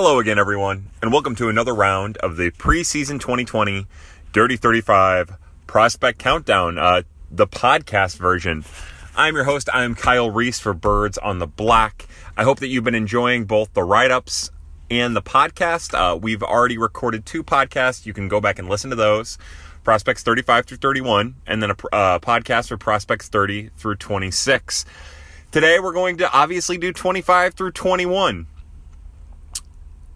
[0.00, 3.84] Hello again, everyone, and welcome to another round of the preseason 2020
[4.32, 5.36] Dirty 35
[5.66, 8.64] Prospect Countdown, uh, the podcast version.
[9.16, 9.68] I'm your host.
[9.74, 12.06] I'm Kyle Reese for Birds on the Black.
[12.36, 14.52] I hope that you've been enjoying both the write ups
[14.88, 15.94] and the podcast.
[15.94, 18.06] Uh, we've already recorded two podcasts.
[18.06, 19.36] You can go back and listen to those
[19.82, 24.84] Prospects 35 through 31, and then a uh, podcast for Prospects 30 through 26.
[25.50, 28.46] Today, we're going to obviously do 25 through 21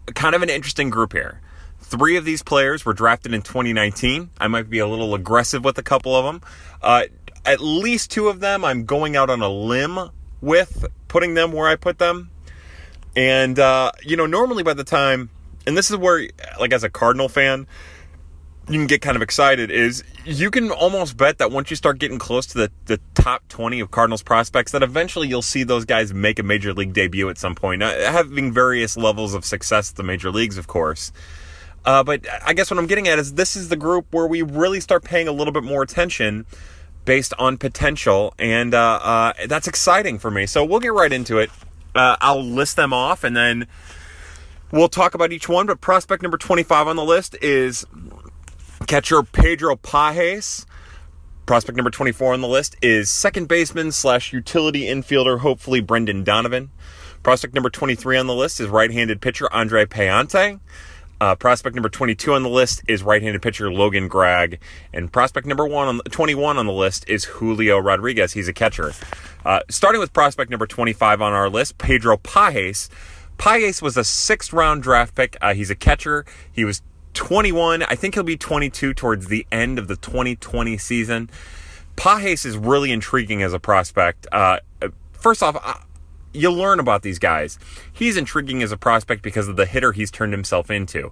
[0.07, 1.39] kind of an interesting group here.
[1.79, 4.31] Three of these players were drafted in 2019.
[4.37, 6.41] I might be a little aggressive with a couple of them.
[6.81, 7.03] Uh,
[7.45, 10.09] at least two of them, I'm going out on a limb
[10.41, 12.31] with putting them where I put them.
[13.15, 15.29] And, uh, you know, normally by the time,
[15.67, 16.27] and this is where,
[16.59, 17.67] like, as a Cardinal fan,
[18.69, 21.99] you can get kind of excited is you can almost bet that once you start
[21.99, 25.83] getting close to the, the top 20 of Cardinals prospects, that eventually you'll see those
[25.83, 29.91] guys make a major league debut at some point, uh, having various levels of success
[29.91, 31.11] at the major leagues, of course.
[31.83, 34.41] Uh, but I guess what I'm getting at is this is the group where we
[34.41, 36.45] really start paying a little bit more attention
[37.03, 40.45] based on potential, and uh, uh that's exciting for me.
[40.45, 41.49] So we'll get right into it.
[41.93, 43.67] Uh, I'll list them off and then
[44.71, 45.65] we'll talk about each one.
[45.65, 47.85] But prospect number 25 on the list is
[48.87, 50.65] Catcher Pedro Pages.
[51.45, 56.71] Prospect number 24 on the list is second baseman slash utility infielder, hopefully Brendan Donovan.
[57.21, 60.59] Prospect number 23 on the list is right handed pitcher Andre Pallante.
[61.21, 64.59] Uh, prospect number 22 on the list is right-handed pitcher Logan Gregg,
[64.91, 68.33] and prospect number one on the, 21 on the list is Julio Rodriguez.
[68.33, 68.91] He's a catcher.
[69.45, 72.89] Uh, starting with prospect number 25 on our list, Pedro Pages.
[73.37, 75.37] Pages was a sixth-round draft pick.
[75.39, 76.25] Uh, he's a catcher.
[76.51, 76.81] He was
[77.13, 77.83] 21.
[77.83, 81.29] I think he'll be 22 towards the end of the 2020 season.
[81.95, 84.27] Pages is really intriguing as a prospect.
[84.31, 84.59] Uh,
[85.11, 85.85] first off,
[86.33, 87.59] you'll learn about these guys.
[87.91, 91.11] He's intriguing as a prospect because of the hitter he's turned himself into.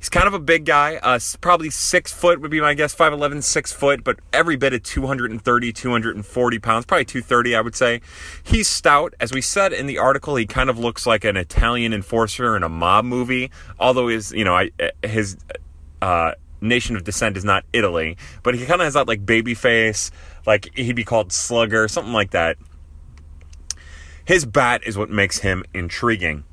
[0.00, 3.42] He's kind of a big guy, uh, probably six foot would be my guess, 5'11,
[3.42, 8.00] six foot, but every bit of 230, 240 pounds, probably 230, I would say.
[8.42, 9.12] He's stout.
[9.20, 12.62] As we said in the article, he kind of looks like an Italian enforcer in
[12.62, 14.70] a mob movie, although his, you know, I,
[15.04, 15.36] his,
[16.00, 16.32] uh,
[16.62, 20.10] nation of descent is not Italy, but he kind of has that like baby face,
[20.46, 22.56] like he'd be called Slugger, something like that.
[24.24, 26.44] His bat is what makes him intriguing.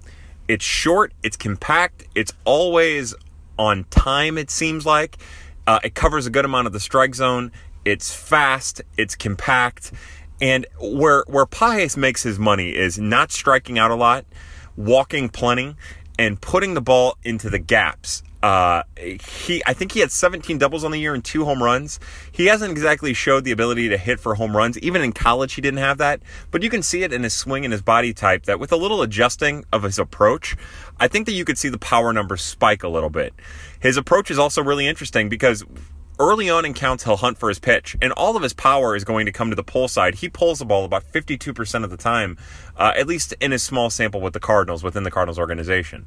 [0.47, 3.13] It's short, it's compact, it's always
[3.57, 5.17] on time, it seems like.
[5.65, 7.51] Uh, it covers a good amount of the strike zone.
[7.83, 9.91] It's fast, it's compact.
[10.39, 14.25] And where where Pages makes his money is not striking out a lot,
[14.75, 15.75] walking plenty,
[16.17, 18.23] and putting the ball into the gaps.
[18.43, 21.99] Uh, he, I think he had 17 doubles on the year and two home runs.
[22.31, 24.77] He hasn't exactly showed the ability to hit for home runs.
[24.79, 26.21] Even in college, he didn't have that.
[26.51, 28.77] But you can see it in his swing and his body type that with a
[28.77, 30.55] little adjusting of his approach,
[30.99, 33.33] I think that you could see the power numbers spike a little bit.
[33.79, 35.63] His approach is also really interesting because
[36.19, 39.03] early on in counts, he'll hunt for his pitch, and all of his power is
[39.03, 40.15] going to come to the pull side.
[40.15, 42.37] He pulls the ball about 52% of the time,
[42.75, 46.05] uh, at least in his small sample with the Cardinals, within the Cardinals organization.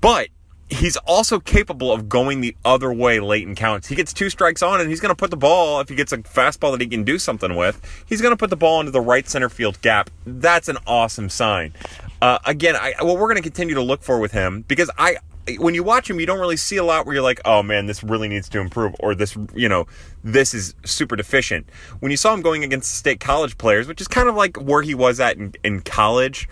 [0.00, 0.28] But
[0.70, 3.88] he's also capable of going the other way late in counts.
[3.88, 6.12] He gets two strikes on and he's going to put the ball, if he gets
[6.12, 8.92] a fastball that he can do something with, he's going to put the ball into
[8.92, 10.10] the right center field gap.
[10.26, 11.72] That's an awesome sign.
[12.20, 15.16] Uh, again, I, what we're going to continue to look for with him, because I,
[15.56, 17.86] when you watch him, you don't really see a lot where you're like, oh man,
[17.86, 19.86] this really needs to improve, or this, you know,
[20.22, 21.68] this is super deficient.
[22.00, 24.82] When you saw him going against state college players, which is kind of like where
[24.82, 26.48] he was at in, in college,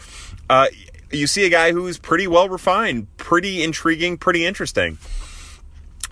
[0.49, 0.69] uh,
[1.11, 4.99] you see a guy who's pretty well refined, pretty intriguing, pretty interesting.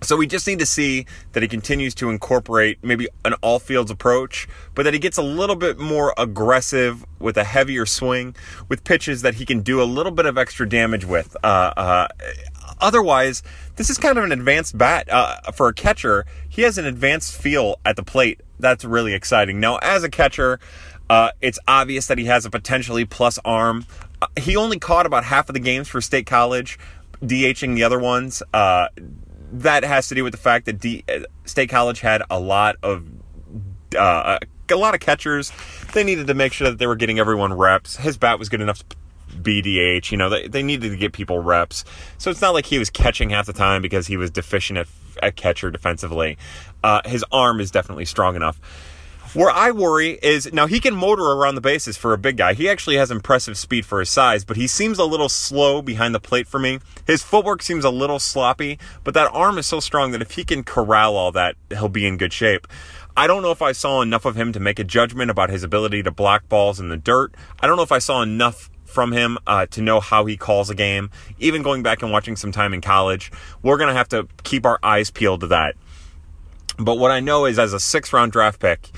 [0.03, 3.91] So we just need to see that he continues to incorporate maybe an all fields
[3.91, 8.37] approach, but that he gets a little bit more aggressive with a heavier swing,
[8.69, 11.35] with pitches that he can do a little bit of extra damage with.
[11.43, 12.09] Uh, uh,
[12.81, 13.43] otherwise,
[13.77, 16.27] this is kind of an advanced bat uh, for a catcher.
[16.49, 18.41] He has an advanced feel at the plate.
[18.59, 19.61] That's really exciting.
[19.61, 20.61] Now, as a catcher,
[21.11, 23.85] uh, it's obvious that he has a potentially plus arm
[24.39, 26.79] he only caught about half of the games for State College,
[27.23, 28.43] DHing the other ones.
[28.53, 28.89] Uh,
[29.53, 32.77] that has to do with the fact that D, uh, State College had a lot
[32.83, 33.07] of
[33.97, 34.39] uh,
[34.71, 35.53] a lot of catchers.
[35.93, 37.97] They needed to make sure that they were getting everyone reps.
[37.97, 38.97] His bat was good enough to
[39.35, 40.11] BDH.
[40.11, 41.85] You know, they, they needed to get people reps.
[42.19, 44.89] So it's not like he was catching half the time because he was deficient at,
[45.23, 46.39] at catcher defensively.
[46.83, 48.61] Uh, his arm is definitely strong enough.
[49.35, 52.55] Where I worry is now he can motor around the bases for a big guy.
[52.55, 56.15] He actually has impressive speed for his size, but he seems a little slow behind
[56.15, 56.79] the plate for me.
[57.05, 60.45] His footwork seems a little sloppy, but that arm is so strong that if he
[60.45, 62.69] can corral all that, he'll be in good shape.
[63.17, 65.65] I don't know if I saw enough of him to make a judgment about his
[65.65, 67.35] ability to block balls in the dirt.
[67.59, 70.71] I don't know if I saw enough from him uh, to know how he calls
[70.71, 71.11] a game.
[71.39, 73.31] Even going back and watching some time in college,
[73.63, 75.75] we're going to have to keep our eyes peeled to that.
[76.79, 78.91] But what I know is, as a six round draft pick,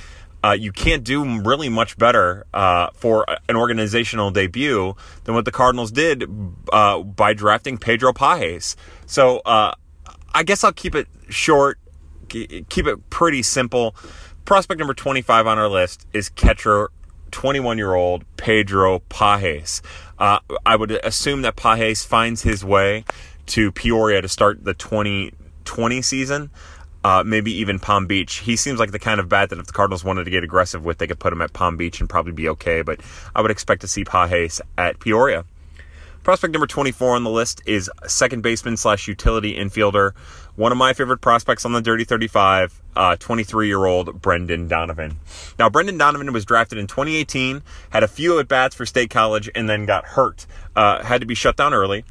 [0.45, 4.95] uh, you can't do really much better uh, for an organizational debut
[5.25, 6.31] than what the Cardinals did
[6.73, 8.77] uh, by drafting Pedro Pages.
[9.07, 9.75] So uh,
[10.33, 11.79] I guess I'll keep it short,
[12.29, 13.97] keep it pretty simple.
[14.45, 16.91] Prospect number 25 on our list is catcher
[17.31, 19.83] 21 year old Pedro Pages.
[20.19, 23.05] Uh, I would assume that Pages finds his way
[23.47, 26.51] to Peoria to start the 2020 season.
[27.05, 28.39] Uh, maybe even Palm Beach.
[28.39, 30.85] He seems like the kind of bat that if the Cardinals wanted to get aggressive
[30.85, 32.83] with, they could put him at Palm Beach and probably be okay.
[32.83, 33.01] But
[33.35, 35.45] I would expect to see Pages at Peoria.
[36.27, 40.11] Prospect number 24 on the list is second baseman slash utility infielder.
[40.57, 42.81] One of my favorite prospects on the Dirty 35,
[43.19, 45.19] 23 uh, year old Brendan Donovan.
[45.59, 49.51] Now, Brendan Donovan was drafted in 2018, had a few at bats for State College,
[49.55, 50.47] and then got hurt.
[50.75, 52.05] Uh, had to be shut down early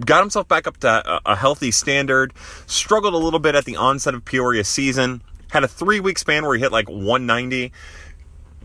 [0.00, 2.32] got himself back up to a healthy standard,
[2.66, 6.44] struggled a little bit at the onset of Peoria season, had a three week span
[6.44, 7.72] where he hit like 190,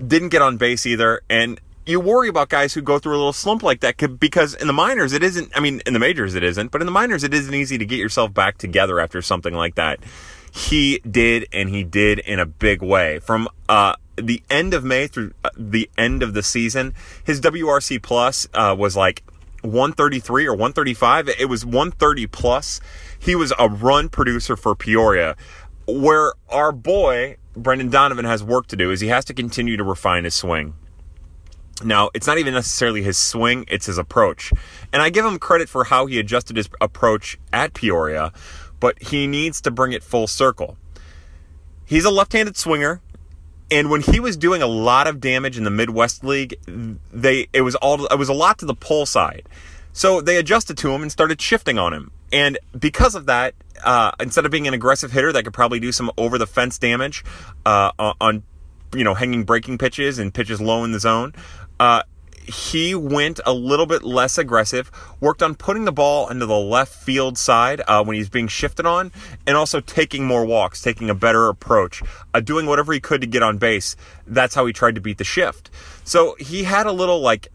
[0.08, 3.34] didn't get on base either, and you worry about guys who go through a little
[3.34, 6.44] slump like that because in the minors it isn't I mean in the majors it
[6.44, 9.54] isn't but in the minors it isn't easy to get yourself back together after something
[9.54, 10.00] like that.
[10.52, 13.20] He did and he did in a big way.
[13.20, 16.94] From uh, the end of May through uh, the end of the season,
[17.24, 19.24] his WRC plus uh, was like
[19.62, 21.30] 133 or 135.
[21.30, 22.80] It was 130 plus.
[23.20, 25.36] He was a run producer for Peoria.
[25.88, 29.84] Where our boy, Brendan Donovan, has work to do is he has to continue to
[29.84, 30.74] refine his swing.
[31.84, 34.54] Now, it's not even necessarily his swing, it's his approach.
[34.94, 38.32] And I give him credit for how he adjusted his approach at Peoria,
[38.80, 40.78] but he needs to bring it full circle.
[41.86, 43.02] He's a left handed swinger.
[43.72, 46.56] And when he was doing a lot of damage in the Midwest League,
[47.12, 49.50] they it was all it was a lot to the pull side.
[49.92, 52.12] So they adjusted to him and started shifting on him.
[52.32, 55.92] And because of that, uh, instead of being an aggressive hitter that could probably do
[55.92, 57.24] some over the fence damage
[57.66, 58.44] uh, on
[58.94, 61.34] you know hanging breaking pitches and pitches low in the zone,
[61.80, 62.04] uh,
[62.48, 66.94] he went a little bit less aggressive, worked on putting the ball into the left
[66.94, 69.12] field side uh, when he's being shifted on,
[69.48, 73.28] and also taking more walks, taking a better approach, uh, doing whatever he could to
[73.28, 73.96] get on base.
[74.28, 75.70] That's how he tried to beat the shift.
[76.04, 77.48] So he had a little like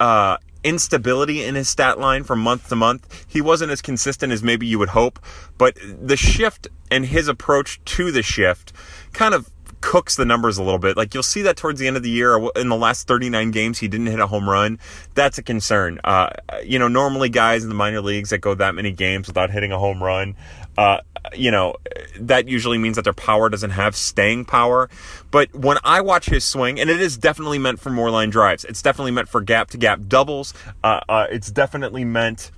[0.00, 3.26] uh, instability in his stat line from month to month.
[3.28, 5.18] He wasn't as consistent as maybe you would hope,
[5.56, 8.72] but the shift and his approach to the shift
[9.12, 9.48] kind of
[9.80, 10.96] cooks the numbers a little bit.
[10.96, 13.78] Like you'll see that towards the end of the year, in the last 39 games,
[13.78, 14.78] he didn't hit a home run.
[15.14, 16.00] That's a concern.
[16.04, 16.30] Uh,
[16.64, 19.72] you know, normally guys in the minor leagues that go that many games without hitting
[19.72, 20.36] a home run,
[20.76, 20.98] uh,
[21.34, 21.76] you know,
[22.18, 24.88] that usually means that their power doesn't have staying power.
[25.30, 28.64] But when I watch his swing, and it is definitely meant for more line drives,
[28.64, 30.54] it's definitely meant for gap to gap doubles.
[30.82, 32.50] Uh, uh it's definitely meant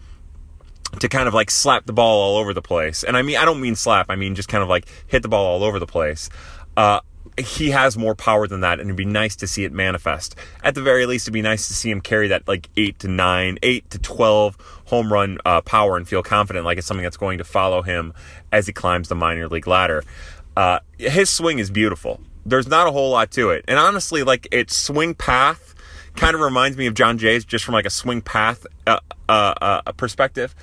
[1.01, 3.03] to kind of like slap the ball all over the place.
[3.03, 5.29] And I mean, I don't mean slap, I mean just kind of like hit the
[5.29, 6.29] ball all over the place.
[6.77, 7.01] Uh,
[7.39, 10.37] he has more power than that, and it'd be nice to see it manifest.
[10.63, 13.09] At the very least, it'd be nice to see him carry that like eight to
[13.09, 14.57] nine, eight to twelve
[14.87, 18.13] home run uh, power, and feel confident like it's something that's going to follow him
[18.51, 20.05] as he climbs the minor league ladder.
[20.57, 22.21] Uh, his swing is beautiful.
[22.45, 25.75] There's not a whole lot to it, and honestly, like its swing path
[26.17, 29.55] kind of reminds me of Jon Jay's, just from like a swing path uh, uh,
[29.59, 30.55] uh perspective.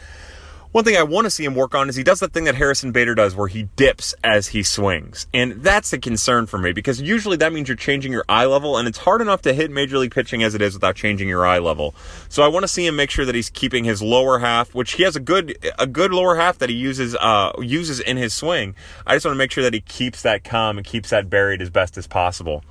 [0.72, 2.54] One thing I want to see him work on is he does that thing that
[2.54, 5.26] Harrison Bader does where he dips as he swings.
[5.34, 8.78] And that's a concern for me because usually that means you're changing your eye level
[8.78, 11.44] and it's hard enough to hit major league pitching as it is without changing your
[11.44, 11.96] eye level.
[12.30, 14.92] So I want to see him make sure that he's keeping his lower half, which
[14.92, 18.36] he has a good a good lower half that he uses uh uses in his
[18.36, 18.76] swing.
[19.08, 21.64] I just want to make sure that he keeps that calm and keeps that buried
[21.64, 22.64] as best as possible.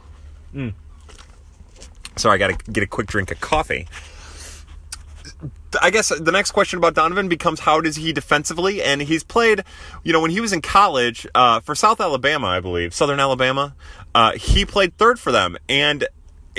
[0.55, 0.73] Mm.
[2.15, 3.89] So I got to get a quick drink of coffee.
[5.83, 8.83] I guess the next question about Donovan becomes how does he defensively?
[8.83, 9.65] And he's played,
[10.03, 13.75] you know, when he was in college uh, for South Alabama, I believe, Southern Alabama,
[14.15, 16.07] uh, he played third for them, and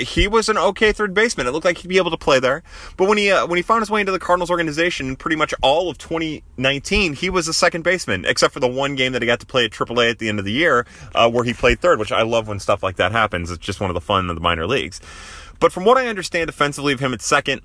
[0.00, 1.46] he was an okay third baseman.
[1.46, 2.62] It looked like he'd be able to play there.
[2.96, 5.54] But when he uh, when he found his way into the Cardinals organization, pretty much
[5.62, 9.26] all of 2019, he was a second baseman, except for the one game that he
[9.26, 11.80] got to play at AAA at the end of the year, uh, where he played
[11.80, 11.98] third.
[11.98, 13.50] Which I love when stuff like that happens.
[13.50, 15.00] It's just one of the fun of the minor leagues.
[15.58, 17.60] But from what I understand defensively of him at second,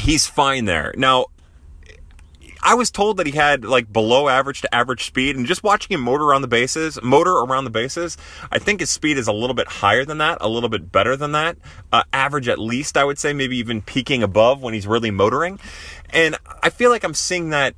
[0.00, 0.92] he's fine there.
[0.96, 1.26] Now,
[2.62, 5.94] I was told that he had like below average to average speed, and just watching
[5.94, 8.18] him motor around the bases, motor around the bases,
[8.50, 11.16] I think his speed is a little bit higher than that, a little bit better
[11.16, 11.56] than that.
[11.92, 15.58] Uh, average at least, I would say, maybe even peaking above when he's really motoring.
[16.10, 17.74] And I feel like I'm seeing that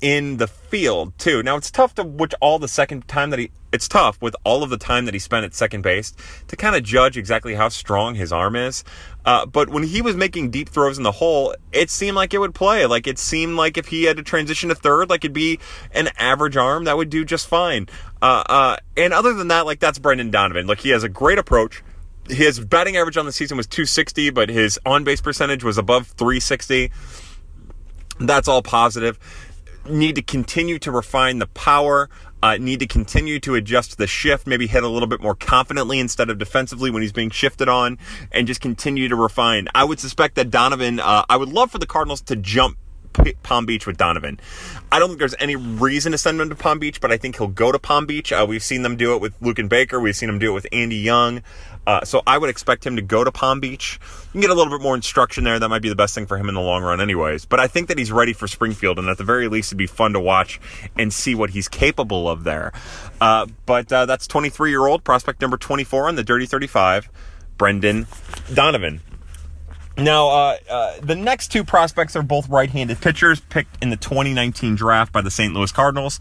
[0.00, 1.42] in the field too.
[1.42, 4.62] Now it's tough to which all the second time that he it's tough with all
[4.62, 6.12] of the time that he spent at second base
[6.48, 8.82] to kind of judge exactly how strong his arm is.
[9.24, 12.38] Uh, but when he was making deep throws in the hole, it seemed like it
[12.38, 12.86] would play.
[12.86, 15.60] Like it seemed like if he had to transition to third, like it'd be
[15.92, 17.86] an average arm that would do just fine.
[18.22, 20.66] Uh, uh, and other than that, like that's Brendan Donovan.
[20.66, 21.84] Like he has a great approach.
[22.28, 26.08] His batting average on the season was 260, but his on base percentage was above
[26.08, 26.90] 360.
[28.18, 29.18] That's all positive.
[29.88, 32.08] Need to continue to refine the power.
[32.42, 35.98] Uh, need to continue to adjust the shift, maybe hit a little bit more confidently
[35.98, 37.98] instead of defensively when he's being shifted on,
[38.30, 39.68] and just continue to refine.
[39.74, 42.76] I would suspect that Donovan, uh, I would love for the Cardinals to jump
[43.42, 44.40] Palm Beach with Donovan.
[44.90, 47.36] I don't think there's any reason to send him to Palm Beach, but I think
[47.36, 48.32] he'll go to Palm Beach.
[48.32, 50.00] Uh, we've seen them do it with Luken Baker.
[50.00, 51.42] We've seen them do it with Andy Young.
[51.86, 54.00] Uh, so I would expect him to go to Palm Beach.
[54.26, 55.58] You can get a little bit more instruction there.
[55.58, 57.44] That might be the best thing for him in the long run, anyways.
[57.44, 59.86] But I think that he's ready for Springfield, and at the very least, it'd be
[59.86, 60.60] fun to watch
[60.98, 62.72] and see what he's capable of there.
[63.20, 67.08] Uh, but uh, that's 23 year old prospect number 24 on the Dirty 35,
[67.56, 68.08] Brendan
[68.52, 69.00] Donovan.
[69.98, 73.96] Now, uh, uh, the next two prospects are both right handed pitchers picked in the
[73.96, 75.54] 2019 draft by the St.
[75.54, 76.20] Louis Cardinals.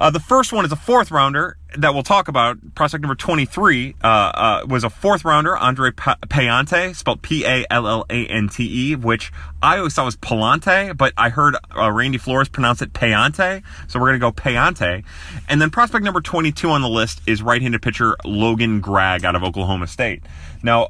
[0.00, 2.56] Uh, the first one is a fourth rounder that we'll talk about.
[2.74, 7.86] Prospect number 23 uh, uh, was a fourth rounder, Andre Pallante, spelled P A L
[7.86, 9.30] L A N T E, which
[9.62, 14.00] I always thought was Palante, but I heard uh, Randy Flores pronounce it Payante, so
[14.00, 15.04] we're going to go Payante.
[15.50, 19.36] And then prospect number 22 on the list is right handed pitcher Logan Gragg out
[19.36, 20.22] of Oklahoma State.
[20.62, 20.88] Now,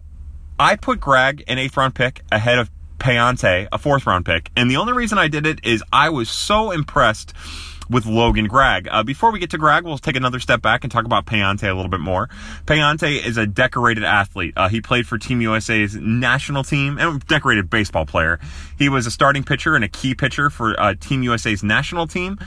[0.60, 4.50] I put Gragg, an eighth round pick, ahead of Pallante, a fourth round pick.
[4.54, 7.32] And the only reason I did it is I was so impressed
[7.88, 8.86] with Logan Gragg.
[8.90, 11.62] Uh, before we get to Gragg, we'll take another step back and talk about Pallante
[11.62, 12.28] a little bit more.
[12.66, 14.52] Pallante is a decorated athlete.
[14.54, 18.38] Uh, he played for Team USA's national team and decorated baseball player.
[18.78, 22.38] He was a starting pitcher and a key pitcher for uh, Team USA's national team.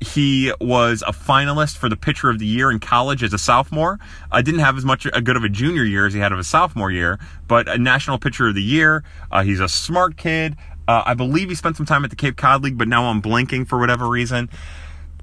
[0.00, 3.98] He was a finalist for the pitcher of the year in college as a sophomore.
[4.30, 6.32] I uh, didn't have as much a good of a junior year as he had
[6.32, 9.04] of a sophomore year, but a national pitcher of the year.
[9.30, 10.56] Uh, he's a smart kid.
[10.86, 13.20] Uh, I believe he spent some time at the Cape Cod League, but now I'm
[13.22, 14.50] blanking for whatever reason.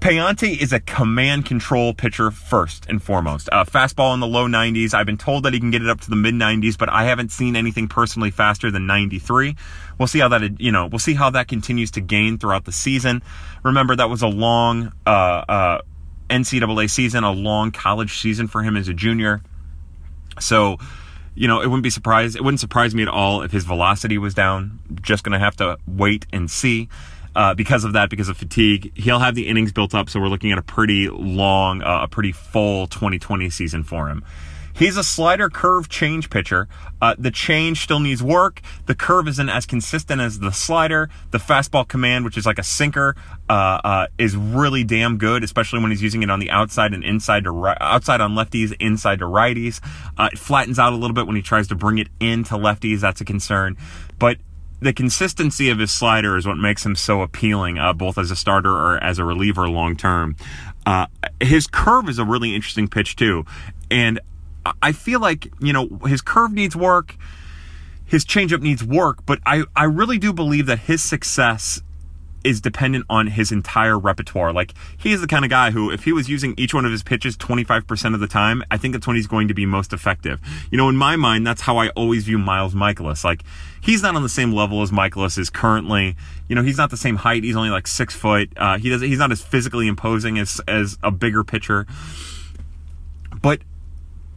[0.03, 3.47] Pallante is a command control pitcher first and foremost.
[3.49, 4.93] Uh, fastball in the low 90s.
[4.93, 7.05] I've been told that he can get it up to the mid 90s, but I
[7.05, 9.55] haven't seen anything personally faster than 93.
[9.97, 12.71] We'll see how that, you know, we'll see how that continues to gain throughout the
[12.73, 13.23] season.
[13.63, 15.81] Remember, that was a long uh, uh,
[16.29, 19.41] NCAA season, a long college season for him as a junior.
[20.37, 20.79] So,
[21.33, 22.35] you know, it wouldn't be surprised.
[22.35, 24.79] It wouldn't surprise me at all if his velocity was down.
[25.01, 26.89] Just going to have to wait and see
[27.35, 28.91] uh, because of that, because of fatigue.
[28.95, 32.07] He'll have the innings built up, so we're looking at a pretty long, uh, a
[32.07, 34.23] pretty full 2020 season for him.
[34.75, 36.67] He's a slider curve change pitcher.
[36.99, 38.59] Uh, the change still needs work.
[38.87, 41.09] The curve isn't as consistent as the slider.
[41.29, 43.15] The fastball command, which is like a sinker,
[43.47, 47.03] uh, uh, is really damn good, especially when he's using it on the outside and
[47.03, 49.79] inside to right, outside on lefties, inside to righties.
[50.17, 53.01] Uh, it flattens out a little bit when he tries to bring it into lefties.
[53.01, 53.77] That's a concern.
[54.17, 54.37] But
[54.83, 58.35] the consistency of his slider is what makes him so appealing, uh, both as a
[58.35, 60.35] starter or as a reliever long term.
[60.85, 61.07] Uh,
[61.39, 63.45] his curve is a really interesting pitch too,
[63.89, 64.19] and
[64.81, 67.15] I feel like you know his curve needs work,
[68.05, 71.81] his changeup needs work, but I I really do believe that his success
[72.43, 74.53] is dependent on his entire repertoire.
[74.53, 76.91] Like he is the kind of guy who, if he was using each one of
[76.91, 79.93] his pitches 25% of the time, I think that's when he's going to be most
[79.93, 80.39] effective.
[80.71, 83.23] You know, in my mind, that's how I always view Miles Mikolas.
[83.23, 83.43] Like
[83.81, 86.15] he's not on the same level as Michaelis is currently.
[86.47, 87.43] You know, he's not the same height.
[87.43, 88.49] He's only like six foot.
[88.57, 89.01] Uh, he does.
[89.01, 91.85] He's not as physically imposing as as a bigger pitcher.
[93.41, 93.61] But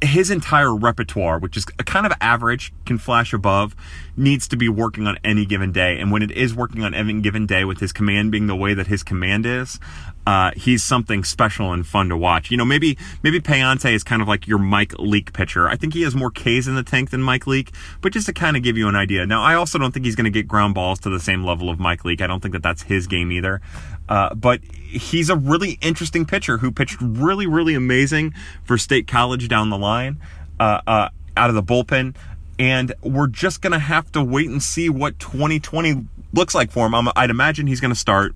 [0.02, 3.74] his entire repertoire, which is kind of average, can flash above,
[4.16, 5.98] needs to be working on any given day.
[5.98, 8.74] And when it is working on any given day, with his command being the way
[8.74, 9.78] that his command is,
[10.26, 12.50] uh, he's something special and fun to watch.
[12.50, 15.68] You know, maybe maybe Pallante is kind of like your Mike Leake pitcher.
[15.68, 18.32] I think he has more Ks in the tank than Mike Leake, but just to
[18.32, 19.24] kind of give you an idea.
[19.24, 21.70] Now, I also don't think he's going to get ground balls to the same level
[21.70, 22.20] of Mike Leake.
[22.20, 23.60] I don't think that that's his game either.
[24.08, 28.34] Uh, but he's a really interesting pitcher who pitched really, really amazing
[28.64, 30.20] for State College down the line,
[30.60, 32.14] uh, uh, out of the bullpen.
[32.58, 36.86] And we're just going to have to wait and see what 2020 looks like for
[36.86, 36.94] him.
[36.94, 38.34] I'm, I'd imagine he's going to start.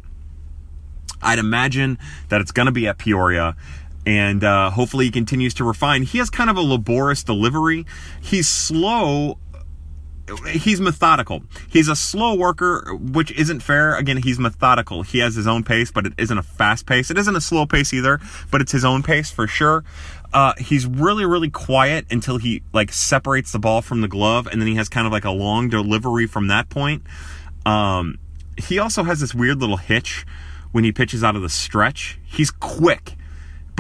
[1.23, 1.99] I'd imagine
[2.29, 3.57] that it's going to be at Peoria
[4.07, 6.03] and uh, hopefully he continues to refine.
[6.03, 7.87] He has kind of a laborious delivery.
[8.21, 9.39] He's slow
[10.49, 11.43] he's methodical.
[11.69, 13.97] He's a slow worker, which isn't fair.
[13.97, 15.03] Again, he's methodical.
[15.03, 17.11] He has his own pace, but it isn't a fast pace.
[17.11, 18.21] It isn't a slow pace either,
[18.51, 19.85] but it's his own pace for sure.
[20.33, 24.61] Uh, he's really, really quiet until he like separates the ball from the glove, and
[24.61, 27.03] then he has kind of like a long delivery from that point.
[27.67, 28.19] Um,
[28.57, 30.25] he also has this weird little hitch
[30.73, 32.19] when he pitches out of the stretch.
[32.25, 33.17] He's quick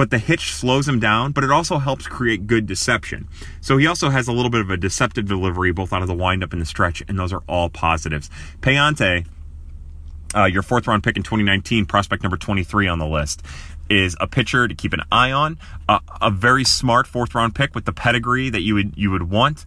[0.00, 3.28] but the hitch slows him down, but it also helps create good deception.
[3.60, 6.14] So he also has a little bit of a deceptive delivery, both out of the
[6.14, 8.30] windup and the stretch, and those are all positives.
[8.62, 9.26] Pallante,
[10.34, 13.42] uh, your fourth round pick in 2019, prospect number 23 on the list,
[13.90, 15.58] is a pitcher to keep an eye on.
[15.86, 19.24] Uh, a very smart fourth round pick with the pedigree that you would you would
[19.24, 19.66] want.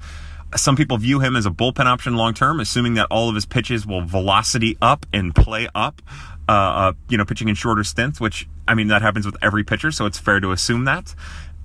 [0.56, 3.46] Some people view him as a bullpen option long term, assuming that all of his
[3.46, 6.02] pitches will velocity up and play up.
[6.48, 9.64] Uh, uh, you know, pitching in shorter stints, which I mean that happens with every
[9.64, 11.16] pitcher, so it's fair to assume that.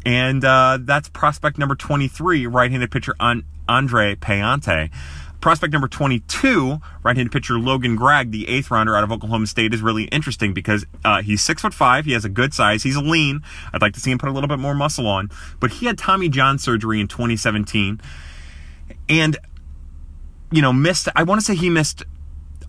[0.07, 4.91] And uh, that's prospect number 23, right-handed pitcher Andre Pallante.
[5.41, 9.83] Prospect number 22, right-handed pitcher Logan Gregg, the eighth rounder out of Oklahoma State, is
[9.83, 12.07] really interesting because uh, he's six foot five.
[12.07, 12.83] He has a good size.
[12.83, 13.43] He's lean.
[13.73, 15.31] I'd like to see him put a little bit more muscle on.
[15.61, 18.01] But he had Tommy John surgery in 2017,
[19.09, 19.37] and
[20.51, 21.09] you know missed.
[21.15, 22.03] I want to say he missed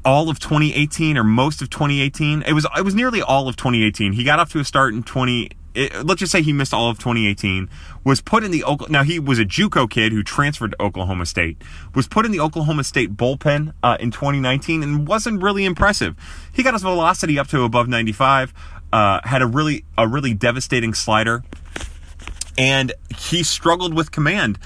[0.05, 2.43] all of 2018 or most of 2018.
[2.43, 4.13] It was it was nearly all of 2018.
[4.13, 6.89] He got off to a start in 20 it, let's just say he missed all
[6.89, 7.69] of 2018,
[8.03, 11.61] was put in the now he was a JUCO kid who transferred to Oklahoma State,
[11.95, 16.15] was put in the Oklahoma State bullpen uh, in 2019 and wasn't really impressive.
[16.51, 18.53] He got his velocity up to above 95,
[18.91, 21.43] uh, had a really a really devastating slider,
[22.57, 24.57] and he struggled with command.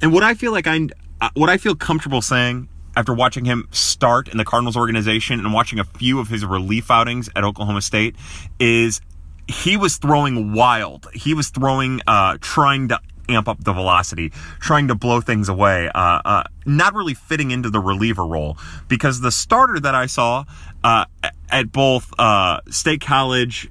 [0.00, 0.88] And what I feel like I
[1.20, 5.52] uh, what I feel comfortable saying after watching him start in the Cardinals organization and
[5.52, 8.16] watching a few of his relief outings at Oklahoma State
[8.60, 9.00] is
[9.48, 11.08] he was throwing wild.
[11.14, 14.30] He was throwing, uh, trying to amp up the velocity,
[14.60, 18.58] trying to blow things away, uh, uh, not really fitting into the reliever role
[18.88, 20.44] because the starter that I saw
[20.84, 21.04] uh,
[21.50, 23.70] at both uh, State College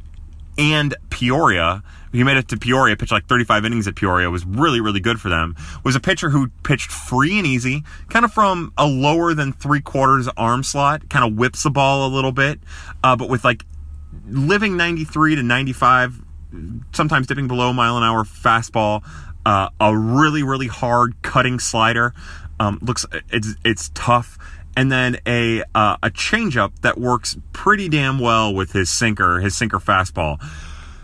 [0.58, 4.82] and Peoria, he made it to Peoria, pitched like 35 innings at Peoria, was really,
[4.82, 5.56] really good for them.
[5.84, 9.82] Was a pitcher who pitched free and easy, kind of from a lower than three
[9.82, 12.60] quarters arm slot, kind of whips the ball a little bit,
[13.04, 13.64] uh, but with like
[14.28, 16.22] living 93 to 95,
[16.94, 19.04] sometimes dipping below a mile an hour fastball,
[19.46, 22.14] uh, a really really hard cutting slider.
[22.60, 24.38] Um, looks it's it's tough,
[24.76, 29.56] and then a uh, a changeup that works pretty damn well with his sinker, his
[29.56, 30.44] sinker fastball.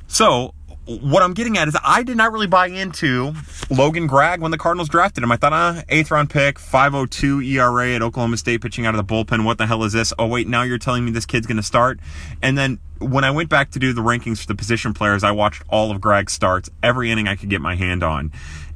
[0.08, 0.54] So
[0.88, 3.34] what I'm getting at is I did not really buy into
[3.70, 5.32] Logan Gregg when the Cardinals drafted him.
[5.32, 9.14] I thought, ah, eighth round pick, 502 ERA at Oklahoma State pitching out of the
[9.14, 9.44] bullpen.
[9.44, 10.14] What the hell is this?
[10.18, 12.00] Oh, wait, now you're telling me this kid's going to start?
[12.42, 15.32] And then when I went back to do the rankings for the position players, I
[15.32, 18.32] watched all of Gregg's starts, every inning I could get my hand on.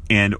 [0.10, 0.36] And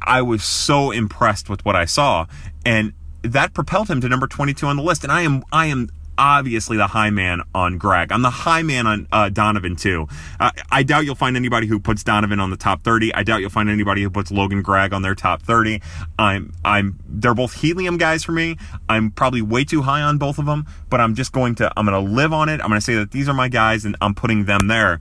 [0.00, 2.26] I was so impressed with what I saw.
[2.64, 5.02] And that propelled him to number 22 on the list.
[5.02, 8.12] And I am, I am obviously the high man on Greg.
[8.12, 10.08] I'm the high man on uh, Donovan too.
[10.38, 13.14] Uh, I doubt you'll find anybody who puts Donovan on the top 30.
[13.14, 15.80] I doubt you'll find anybody who puts Logan Gregg on their top 30.
[16.18, 18.56] I'm I'm they're both helium guys for me.
[18.88, 21.86] I'm probably way too high on both of them, but I'm just going to I'm
[21.86, 22.60] going to live on it.
[22.60, 25.00] I'm going to say that these are my guys and I'm putting them there.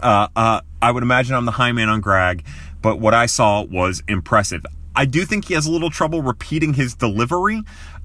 [0.00, 2.44] Uh, uh, I would imagine I'm the high man on Greg,
[2.80, 4.64] but what I saw was impressive.
[4.96, 7.62] I do think he has a little trouble repeating his delivery.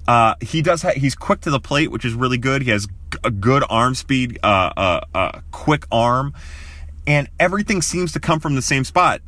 [0.08, 0.82] Uh, he does.
[0.82, 2.62] Ha- he's quick to the plate, which is really good.
[2.62, 2.86] He has
[3.24, 6.32] a good arm speed, uh, uh, uh, quick arm,
[7.06, 9.20] and everything seems to come from the same spot.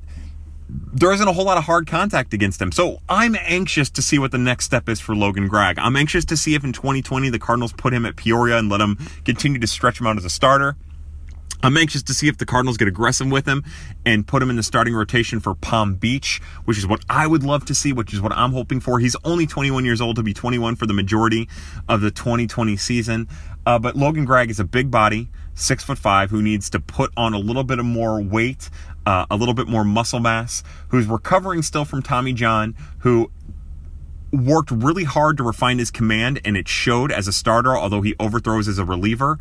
[0.68, 4.18] There isn't a whole lot of hard contact against him, so I'm anxious to see
[4.18, 5.78] what the next step is for Logan Gregg.
[5.78, 8.80] I'm anxious to see if in 2020 the Cardinals put him at Peoria and let
[8.80, 10.76] him continue to stretch him out as a starter.
[11.60, 13.64] I'm anxious to see if the Cardinals get aggressive with him
[14.06, 17.42] and put him in the starting rotation for Palm Beach, which is what I would
[17.42, 19.00] love to see, which is what I'm hoping for.
[19.00, 21.48] He's only 21 years old to be 21 for the majority
[21.88, 23.26] of the 2020 season.
[23.66, 27.12] Uh, but Logan Gregg is a big body, six foot five, who needs to put
[27.16, 28.70] on a little bit of more weight,
[29.04, 33.32] uh, a little bit more muscle mass, who's recovering still from Tommy John, who
[34.32, 38.14] worked really hard to refine his command and it showed as a starter, although he
[38.20, 39.38] overthrows as a reliever.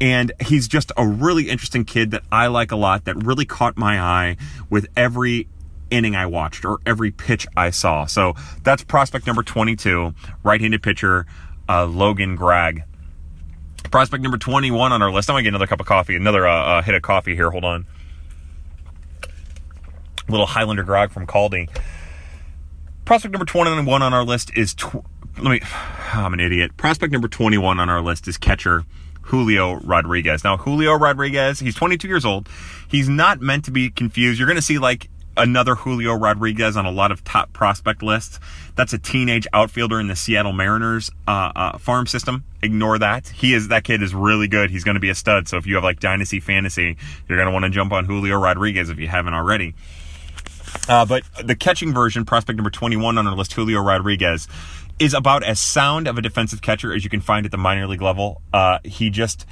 [0.00, 3.76] And he's just a really interesting kid that I like a lot, that really caught
[3.76, 4.36] my eye
[4.68, 5.46] with every
[5.90, 8.06] inning I watched or every pitch I saw.
[8.06, 11.26] So that's prospect number 22, right handed pitcher,
[11.68, 12.82] uh, Logan Gregg.
[13.90, 15.28] Prospect number 21 on our list.
[15.28, 17.50] I'm going to get another cup of coffee, another uh, uh, hit of coffee here.
[17.50, 17.86] Hold on.
[20.28, 21.68] Little Highlander grog from Kaldi.
[23.04, 24.74] Prospect number 21 on our list is.
[24.74, 25.04] Tw-
[25.38, 25.60] let me.
[26.14, 26.76] I'm an idiot.
[26.76, 28.84] Prospect number 21 on our list is catcher
[29.22, 30.44] Julio Rodriguez.
[30.44, 32.48] Now, Julio Rodriguez, he's 22 years old.
[32.88, 34.38] He's not meant to be confused.
[34.38, 38.38] You're going to see like another Julio Rodriguez on a lot of top prospect lists.
[38.74, 42.44] That's a teenage outfielder in the Seattle Mariners uh, uh, farm system.
[42.62, 43.28] Ignore that.
[43.28, 44.70] He is that kid is really good.
[44.70, 45.48] He's going to be a stud.
[45.48, 46.96] So if you have like dynasty fantasy,
[47.28, 49.74] you're going to want to jump on Julio Rodriguez if you haven't already.
[50.88, 54.48] Uh, but the catching version, prospect number 21 on our list, Julio Rodriguez,
[55.02, 57.88] is about as sound of a defensive catcher as you can find at the minor
[57.88, 58.40] league level.
[58.52, 59.46] Uh, he just,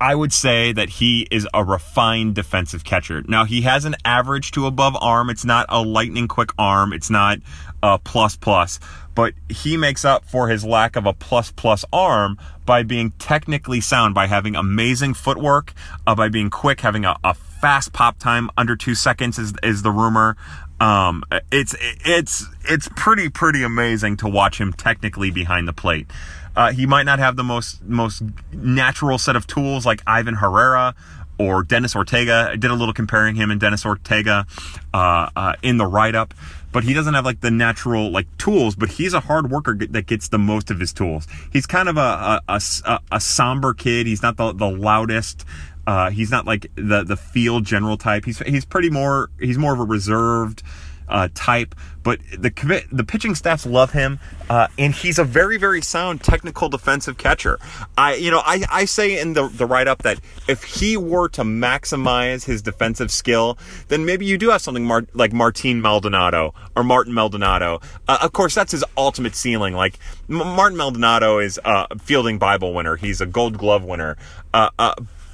[0.00, 3.22] I would say that he is a refined defensive catcher.
[3.22, 5.30] Now he has an average to above arm.
[5.30, 6.92] It's not a lightning quick arm.
[6.92, 7.38] It's not
[7.84, 8.80] a plus plus,
[9.14, 13.80] but he makes up for his lack of a plus plus arm by being technically
[13.80, 15.72] sound, by having amazing footwork,
[16.04, 19.82] uh, by being quick, having a, a, fast pop time under two seconds is, is
[19.82, 20.36] the rumor.
[20.80, 26.08] Um, it's it's it's pretty pretty amazing to watch him technically behind the plate.
[26.54, 30.94] Uh, he might not have the most most natural set of tools like Ivan Herrera
[31.38, 32.50] or Dennis Ortega.
[32.52, 34.46] I did a little comparing him and Dennis Ortega
[34.92, 36.34] uh, uh, in the write up,
[36.72, 38.74] but he doesn't have like the natural like tools.
[38.74, 41.26] But he's a hard worker that gets the most of his tools.
[41.52, 44.06] He's kind of a a, a, a somber kid.
[44.06, 45.44] He's not the the loudest.
[45.86, 48.24] Uh, he's not like the the field general type.
[48.24, 50.62] He's he's pretty more he's more of a reserved
[51.08, 54.18] uh, type, but the the pitching staffs love him,
[54.48, 57.58] uh, and he's a very very sound technical defensive catcher.
[57.98, 61.28] I you know I, I say in the the write up that if he were
[61.30, 66.54] to maximize his defensive skill, then maybe you do have something mar- like Martin Maldonado
[66.74, 67.80] or Martin Maldonado.
[68.08, 69.74] Uh, of course, that's his ultimate ceiling.
[69.74, 69.98] Like
[70.30, 72.96] M- Martin Maldonado is a fielding Bible winner.
[72.96, 74.16] He's a Gold Glove winner.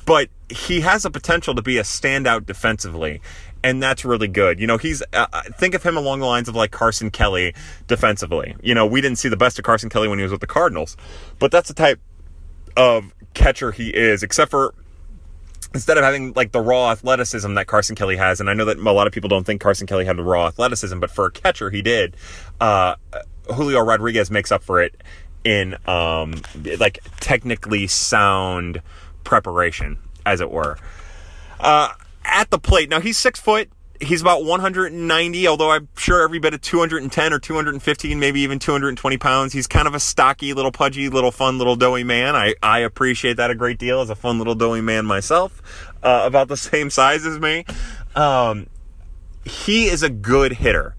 [0.09, 3.21] But he has a potential to be a standout defensively
[3.63, 4.61] and that's really good.
[4.61, 7.55] You know, he's uh, uh, think of him along the lines of like Carson Kelly
[7.87, 8.57] defensively.
[8.63, 10.47] You know, we didn't see the best of Carson Kelly when he was with the
[10.47, 10.97] Cardinals,
[11.39, 12.01] but that's the type
[12.77, 14.23] of catcher he is.
[14.23, 14.75] Except for
[15.75, 18.79] instead of having like the raw athleticism that Carson Kelly has, and I know that
[18.79, 21.33] a lot of people don't think Carson Kelly had the raw athleticism, but for a
[21.33, 22.17] catcher, he did.
[22.61, 22.95] Uh,
[23.55, 25.03] Julio Rodriguez makes up for it
[25.45, 26.35] in um,
[26.79, 28.83] like technically sound
[29.29, 30.79] preparation, as it were.
[31.61, 31.91] Uh,
[32.25, 32.89] at the plate.
[32.89, 33.69] Now he's six foot.
[34.01, 39.19] He's about 190, although I'm sure every bit of 210 or 215, maybe even 220
[39.19, 39.53] pounds.
[39.53, 42.37] He's kind of a stocky, little pudgy, little fun, little doughy man.
[42.37, 45.61] I, I appreciate that a great deal as a fun little doughy man myself,
[46.03, 47.65] uh, about the same size as me.
[48.15, 48.69] Um,
[49.45, 50.95] he is a good hitter.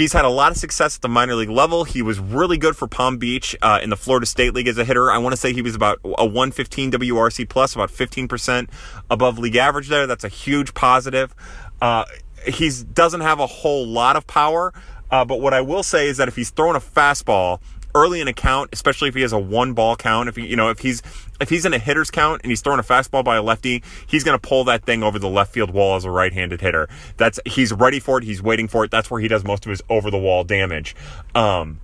[0.00, 1.84] He's had a lot of success at the minor league level.
[1.84, 4.84] He was really good for Palm Beach uh, in the Florida State League as a
[4.86, 5.10] hitter.
[5.10, 8.70] I want to say he was about a 115 WRC plus, about 15%
[9.10, 10.06] above league average there.
[10.06, 11.34] That's a huge positive.
[11.82, 12.06] Uh,
[12.46, 14.72] he doesn't have a whole lot of power,
[15.10, 17.60] uh, but what I will say is that if he's throwing a fastball
[17.94, 20.56] early in a count, especially if he has a one ball count, if he, you
[20.56, 21.02] know, if he's
[21.40, 24.24] if he's in a hitter's count and he's throwing a fastball by a lefty, he's
[24.24, 26.88] going to pull that thing over the left field wall as a right-handed hitter.
[27.16, 28.24] That's he's ready for it.
[28.24, 28.90] He's waiting for it.
[28.90, 30.94] That's where he does most of his over the wall damage.
[31.34, 31.80] Um,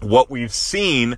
[0.00, 1.16] what we've seen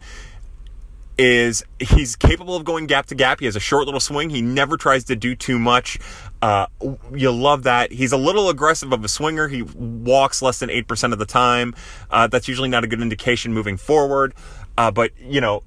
[1.18, 3.40] is he's capable of going gap to gap.
[3.40, 4.30] He has a short little swing.
[4.30, 5.98] He never tries to do too much.
[6.42, 6.66] Uh,
[7.14, 7.92] you love that.
[7.92, 9.48] He's a little aggressive of a swinger.
[9.48, 11.74] He walks less than 8% of the time.
[12.10, 14.34] Uh, that's usually not a good indication moving forward.
[14.76, 15.62] Uh, but, you know,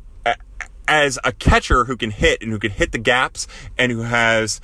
[0.87, 4.59] as a catcher who can hit and who can hit the gaps and who has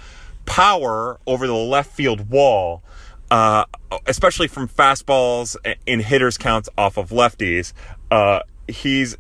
[0.46, 2.84] power over the left field wall,
[3.32, 3.66] uh,
[4.08, 7.74] especially from fastballs in hitters counts off of lefties,
[8.12, 9.18] uh, he's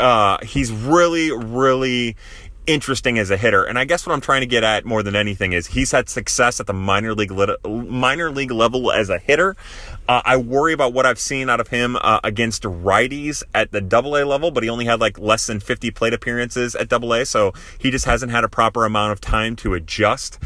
[0.00, 2.16] uh, he's really, really
[2.66, 3.64] interesting as a hitter.
[3.64, 6.08] And I guess what I'm trying to get at more than anything is he's had
[6.08, 7.32] success at the minor league
[7.64, 9.56] minor league level as a hitter.
[10.08, 13.80] Uh, I worry about what I've seen out of him uh, against righties at the
[13.80, 17.12] Double A level, but he only had like less than 50 plate appearances at Double
[17.12, 20.38] A, so he just hasn't had a proper amount of time to adjust.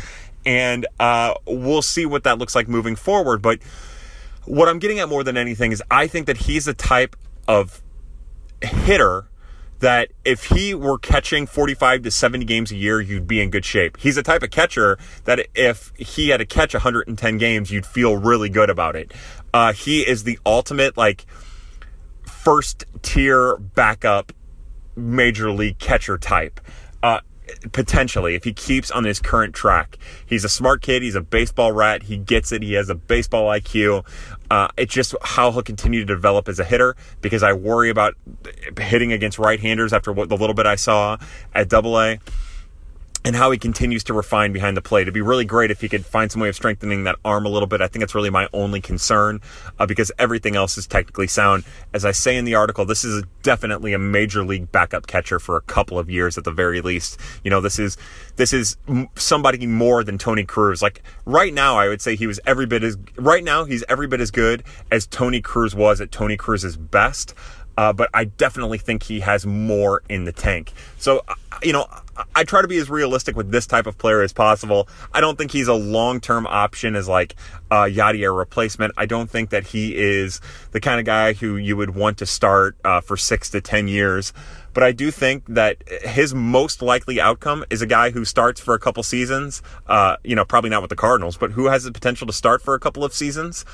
[0.47, 3.43] And uh, we'll see what that looks like moving forward.
[3.43, 3.61] But
[4.45, 7.83] what I'm getting at more than anything is I think that he's the type of
[8.63, 9.29] hitter
[9.81, 13.64] that if he were catching 45 to 70 games a year, you'd be in good
[13.64, 13.97] shape.
[13.99, 18.17] He's the type of catcher that if he had to catch 110 games, you'd feel
[18.17, 19.12] really good about it.
[19.55, 21.27] Uh, he is the ultimate, like,
[22.23, 24.33] first tier backup
[24.97, 26.61] major league catcher type.
[27.03, 27.21] Uh,
[27.73, 29.99] potentially if he keeps on his current track.
[30.27, 31.03] He's a smart kid.
[31.03, 32.05] He's a baseball rat.
[32.05, 32.63] He gets it.
[32.63, 34.07] He has a baseball IQ.
[34.51, 38.15] Uh, it's just how he'll continue to develop as a hitter because I worry about
[38.79, 41.19] hitting against right-handers after what the little bit I saw
[41.55, 42.19] at Double A
[43.29, 45.03] and how he continues to refine behind the plate.
[45.03, 47.51] It'd be really great if he could find some way of strengthening that arm a
[47.51, 47.83] little bit.
[47.83, 49.43] I think it's really my only concern
[49.79, 51.64] uh, because everything else is technically sound.
[51.93, 55.59] As I say in the article, this is definitely a major league backup catcher for
[55.59, 57.21] a couple of years at the very least.
[57.45, 57.99] You know, this is
[58.37, 58.79] this is
[59.14, 60.81] somebody more than Tony Cruz.
[60.81, 64.07] Like right now, I would say he was every bit as right now he's every
[64.07, 67.35] bit as good as Tony Cruz was at Tony Cruz's best.
[67.79, 70.73] uh, but I definitely think he has more in the tank.
[70.99, 71.87] So, uh, you know,
[72.35, 74.89] I try to be as realistic with this type of player as possible.
[75.13, 77.35] I don't think he's a long term option as like
[77.71, 78.95] a Yadier replacement.
[78.97, 80.41] I don't think that he is
[80.73, 83.89] the kind of guy who you would want to start uh, for six to 10
[83.89, 84.33] years.
[84.75, 88.75] But I do think that his most likely outcome is a guy who starts for
[88.75, 91.93] a couple seasons, uh, you know, probably not with the Cardinals, but who has the
[91.93, 93.65] potential to start for a couple of seasons.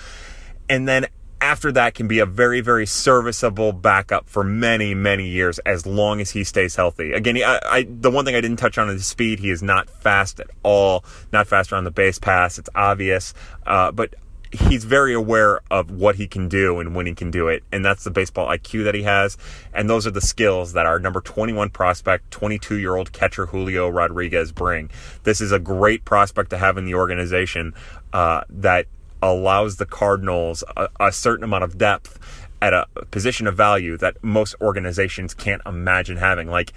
[0.68, 1.06] And then
[1.44, 6.22] after that can be a very, very serviceable backup for many, many years as long
[6.22, 7.12] as he stays healthy.
[7.12, 9.40] Again, I, I, the one thing I didn't touch on is speed.
[9.40, 11.04] He is not fast at all,
[11.34, 12.58] not faster on the base pass.
[12.58, 13.34] It's obvious.
[13.66, 14.14] Uh, but
[14.52, 17.62] he's very aware of what he can do and when he can do it.
[17.70, 19.36] And that's the baseball IQ that he has.
[19.74, 23.90] And those are the skills that our number 21 prospect, 22 year old catcher Julio
[23.90, 24.90] Rodriguez bring.
[25.24, 27.74] This is a great prospect to have in the organization
[28.14, 28.86] uh, that
[29.24, 32.18] allows the Cardinals a, a certain amount of depth
[32.60, 36.48] at a position of value that most organizations can't imagine having.
[36.48, 36.72] Like,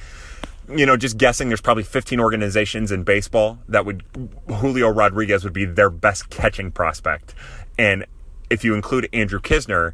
[0.69, 4.03] you know, just guessing, there's probably 15 organizations in baseball that would
[4.47, 7.35] Julio Rodriguez would be their best catching prospect,
[7.77, 8.05] and
[8.49, 9.93] if you include Andrew Knizner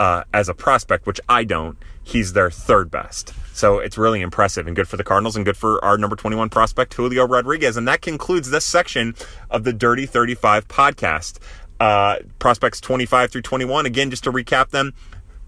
[0.00, 3.32] uh, as a prospect, which I don't, he's their third best.
[3.54, 6.50] So it's really impressive and good for the Cardinals and good for our number 21
[6.50, 7.76] prospect, Julio Rodriguez.
[7.76, 9.14] And that concludes this section
[9.48, 11.38] of the Dirty 35 podcast
[11.84, 13.84] uh, prospects 25 through 21.
[13.84, 14.94] Again, just to recap them,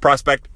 [0.01, 0.49] prospect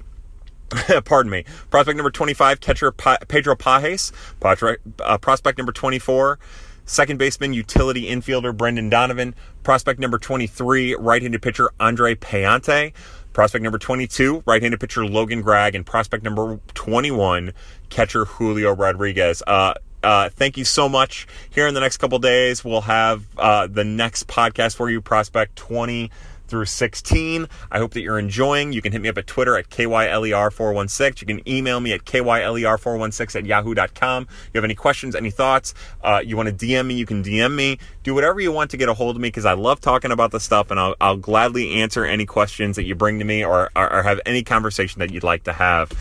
[1.05, 1.43] pardon me.
[1.69, 4.13] Prospect number 25, catcher pa- Pedro Pages.
[4.43, 6.39] Uh, prospect number 24,
[6.85, 9.35] second baseman, utility infielder Brendan Donovan.
[9.63, 12.93] Prospect number 23, right handed pitcher Andre Pallante.
[13.33, 15.73] Prospect number 22, right handed pitcher Logan Gregg.
[15.75, 17.53] And prospect number 21,
[17.89, 19.41] catcher Julio Rodriguez.
[19.47, 21.27] Uh, uh, thank you so much.
[21.49, 25.55] Here in the next couple days, we'll have uh, the next podcast for you, Prospect
[25.55, 26.11] 20
[26.51, 27.47] through 16.
[27.71, 28.73] I hope that you're enjoying.
[28.73, 31.21] You can hit me up at Twitter at KYLER416.
[31.21, 34.27] You can email me at KYLER416 at yahoo.com.
[34.53, 37.55] You have any questions, any thoughts, uh, you want to DM me, you can DM
[37.55, 37.79] me.
[38.03, 40.31] Do whatever you want to get a hold of me because I love talking about
[40.31, 43.69] this stuff and I'll, I'll, gladly answer any questions that you bring to me or,
[43.75, 45.91] or, or have any conversation that you'd like to have.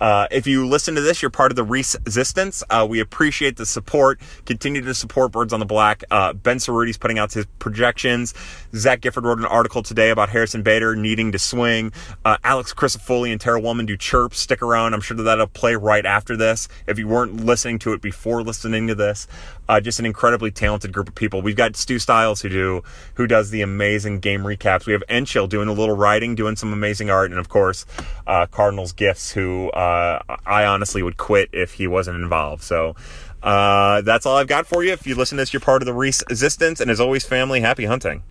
[0.00, 2.62] Uh, if you listen to this, you're part of the resistance.
[2.70, 4.20] Uh, we appreciate the support.
[4.46, 6.04] Continue to support Birds on the Black.
[6.10, 8.34] Uh, ben Cerruti's putting out his projections.
[8.74, 11.92] Zach Gifford wrote an article today about Harrison Bader needing to swing.
[12.24, 14.38] Uh, Alex Crisafulli and Tara Wellman do chirps.
[14.38, 14.94] Stick around.
[14.94, 16.68] I'm sure that that'll play right after this.
[16.86, 19.26] If you weren't listening to it before listening to this,
[19.68, 21.42] uh, just an incredibly talented group of people.
[21.42, 22.82] We've got Stu Styles who do
[23.14, 24.86] who does the amazing game recaps.
[24.86, 27.86] We have Enchill doing a little writing, doing some amazing art, and of course,
[28.26, 32.62] uh, Cardinals Gifts, who uh, I honestly would quit if he wasn't involved.
[32.62, 32.96] So.
[33.40, 34.92] Uh, that's all I've got for you.
[34.92, 36.80] If you listen to this, you're part of the resistance.
[36.80, 38.24] And as always, family, happy hunting.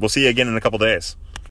[0.00, 1.14] We'll see you again in a couple days.